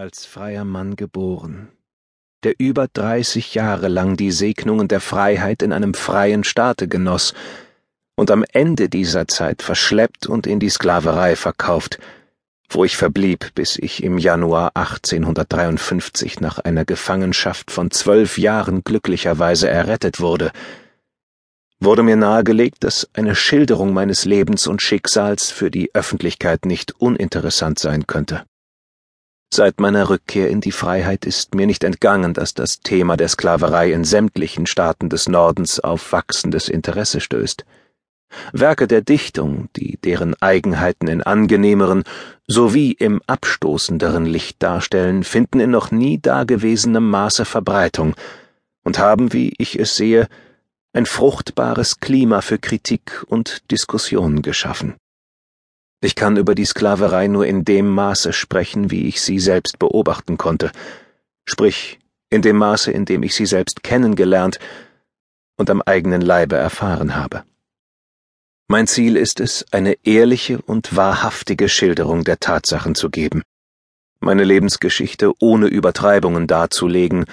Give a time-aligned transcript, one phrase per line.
[0.00, 1.68] als freier Mann geboren,
[2.42, 7.34] der über dreißig Jahre lang die Segnungen der Freiheit in einem freien Staate genoss
[8.16, 11.98] und am Ende dieser Zeit verschleppt und in die Sklaverei verkauft,
[12.70, 19.68] wo ich verblieb, bis ich im Januar 1853 nach einer Gefangenschaft von zwölf Jahren glücklicherweise
[19.68, 20.50] errettet wurde,
[21.78, 27.78] wurde mir nahegelegt, dass eine Schilderung meines Lebens und Schicksals für die Öffentlichkeit nicht uninteressant
[27.78, 28.46] sein könnte.
[29.52, 33.92] Seit meiner Rückkehr in die Freiheit ist mir nicht entgangen, dass das Thema der Sklaverei
[33.92, 37.64] in sämtlichen Staaten des Nordens auf wachsendes Interesse stößt.
[38.52, 42.04] Werke der Dichtung, die deren Eigenheiten in angenehmeren
[42.46, 48.14] sowie im abstoßenderen Licht darstellen, finden in noch nie dagewesenem Maße Verbreitung
[48.84, 50.28] und haben, wie ich es sehe,
[50.92, 54.94] ein fruchtbares Klima für Kritik und Diskussion geschaffen.
[56.00, 60.38] Ich kann über die Sklaverei nur in dem Maße sprechen, wie ich sie selbst beobachten
[60.38, 60.72] konnte,
[61.44, 61.98] sprich
[62.30, 64.58] in dem Maße, in dem ich sie selbst kennengelernt
[65.56, 67.44] und am eigenen Leibe erfahren habe.
[68.68, 73.42] Mein Ziel ist es, eine ehrliche und wahrhaftige Schilderung der Tatsachen zu geben,
[74.20, 77.24] meine Lebensgeschichte ohne Übertreibungen darzulegen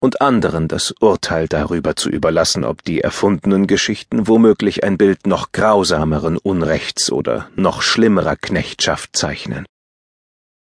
[0.00, 5.52] und anderen das Urteil darüber zu überlassen, ob die erfundenen Geschichten womöglich ein Bild noch
[5.52, 9.66] grausameren Unrechts oder noch schlimmerer Knechtschaft zeichnen.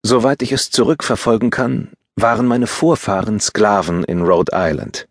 [0.03, 5.09] Soweit ich es zurückverfolgen kann, waren meine Vorfahren Sklaven in Rhode Island.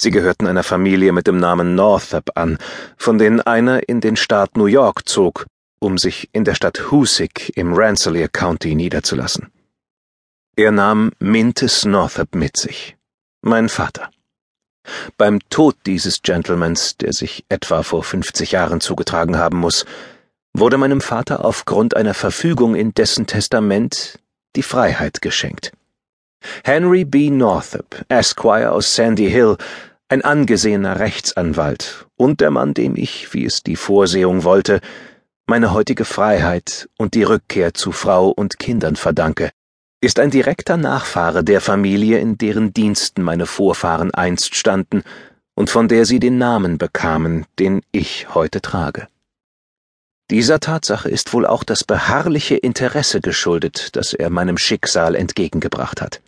[0.00, 2.58] Sie gehörten einer Familie mit dem Namen Northup an,
[2.96, 5.46] von denen einer in den Staat New York zog,
[5.80, 9.48] um sich in der Stadt Hoosick im Rensselaer County niederzulassen.
[10.56, 12.97] Er nahm Mintes Northup mit sich
[13.42, 14.10] mein Vater.
[15.16, 19.84] Beim Tod dieses Gentlemans, der sich etwa vor fünfzig Jahren zugetragen haben muss,
[20.54, 24.18] wurde meinem Vater aufgrund einer Verfügung in dessen Testament
[24.56, 25.72] die Freiheit geschenkt.
[26.64, 27.30] Henry B.
[27.30, 29.56] Northup, Esquire aus Sandy Hill,
[30.08, 34.80] ein angesehener Rechtsanwalt und der Mann, dem ich, wie es die Vorsehung wollte,
[35.46, 39.50] meine heutige Freiheit und die Rückkehr zu Frau und Kindern verdanke,
[40.00, 45.02] ist ein direkter Nachfahre der Familie, in deren Diensten meine Vorfahren einst standen
[45.54, 49.08] und von der sie den Namen bekamen, den ich heute trage.
[50.30, 56.20] Dieser Tatsache ist wohl auch das beharrliche Interesse geschuldet, das er meinem Schicksal entgegengebracht hat.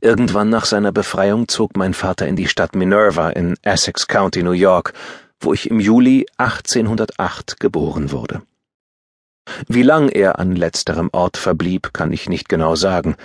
[0.00, 4.52] Irgendwann nach seiner Befreiung zog mein Vater in die Stadt Minerva in Essex County, New
[4.52, 4.94] York,
[5.38, 8.42] wo ich im Juli 1808 geboren wurde.
[9.68, 13.16] Wie lang er an letzterem Ort verblieb, kann ich nicht genau sagen.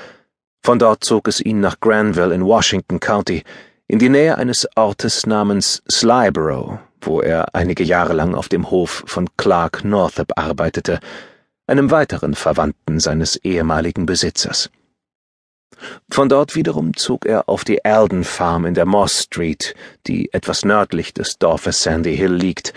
[0.63, 3.43] Von dort zog es ihn nach Granville in Washington County,
[3.87, 9.03] in die Nähe eines Ortes namens Slyborough, wo er einige Jahre lang auf dem Hof
[9.07, 10.99] von Clark Northup arbeitete,
[11.65, 14.69] einem weiteren Verwandten seines ehemaligen Besitzers.
[16.11, 19.75] Von dort wiederum zog er auf die Alden Farm in der Moss Street,
[20.07, 22.73] die etwas nördlich des Dorfes Sandy Hill liegt,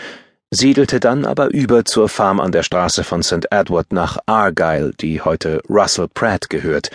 [0.54, 3.46] siedelte dann aber über zur Farm an der Straße von St.
[3.50, 6.90] Edward nach Argyle, die heute Russell Pratt gehört,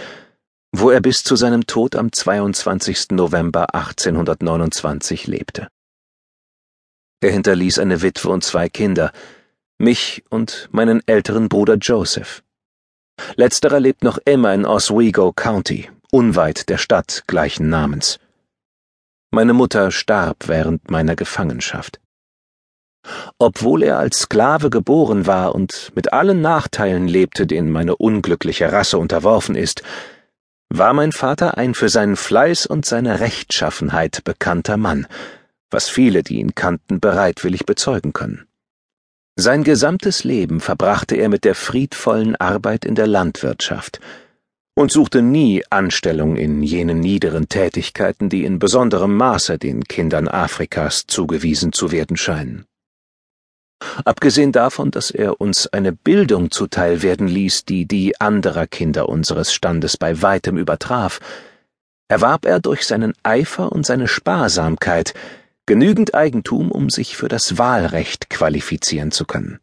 [0.72, 3.12] wo er bis zu seinem Tod am 22.
[3.12, 5.69] November 1829 lebte.
[7.19, 9.12] Er hinterließ eine Witwe und zwei Kinder,
[9.79, 12.44] mich und meinen älteren Bruder Joseph.
[13.38, 18.19] Letzterer lebt noch immer in Oswego County, unweit der Stadt gleichen Namens.
[19.31, 22.00] Meine Mutter starb während meiner Gefangenschaft.
[23.40, 28.97] Obwohl er als Sklave geboren war und mit allen Nachteilen lebte, denen meine unglückliche Rasse
[28.97, 29.84] unterworfen ist,
[30.69, 35.07] war mein Vater ein für seinen Fleiß und seine Rechtschaffenheit bekannter Mann,
[35.72, 38.47] was viele, die ihn kannten, bereitwillig bezeugen können.
[39.39, 44.00] Sein gesamtes Leben verbrachte er mit der friedvollen Arbeit in der Landwirtschaft
[44.78, 51.06] und suchte nie Anstellung in jenen niederen Tätigkeiten, die in besonderem Maße den Kindern Afrikas
[51.07, 52.66] zugewiesen zu werden scheinen.
[54.05, 59.53] Abgesehen davon, dass er uns eine Bildung zuteil werden ließ, die die anderer Kinder unseres
[59.53, 61.19] Standes bei weitem übertraf,
[62.07, 65.13] erwarb er durch seinen Eifer und seine Sparsamkeit
[65.65, 69.59] genügend Eigentum, um sich für das Wahlrecht qualifizieren zu können.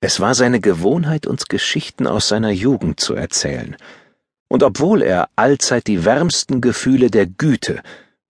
[0.00, 3.76] Es war seine Gewohnheit, uns Geschichten aus seiner Jugend zu erzählen,
[4.48, 7.82] und obwohl er allzeit die wärmsten Gefühle der Güte,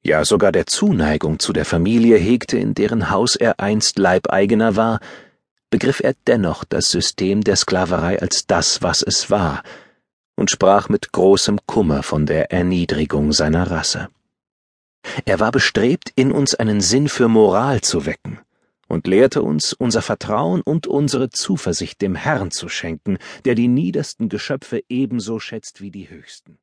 [0.04, 5.00] ja sogar der Zuneigung zu der Familie hegte, in deren Haus er einst Leibeigener war,
[5.70, 9.62] begriff er dennoch das System der Sklaverei als das, was es war,
[10.36, 14.08] und sprach mit großem Kummer von der Erniedrigung seiner Rasse.
[15.24, 18.38] Er war bestrebt, in uns einen Sinn für Moral zu wecken
[18.88, 24.28] und lehrte uns, unser Vertrauen und unsere Zuversicht dem Herrn zu schenken, der die niedersten
[24.28, 26.58] Geschöpfe ebenso schätzt wie die höchsten.